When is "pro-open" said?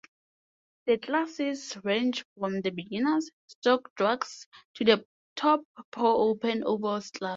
5.91-6.63